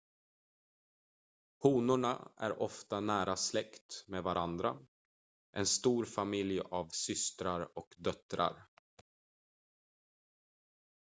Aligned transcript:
honorna 1.63 2.31
är 2.37 2.61
ofta 2.61 2.99
nära 2.99 3.35
släkt 3.35 4.03
med 4.07 4.23
varandra 4.23 4.77
en 5.51 5.65
stor 5.65 6.05
familj 6.05 6.59
av 6.59 6.89
systrar 6.91 7.77
och 7.77 7.95
döttrar 7.97 8.61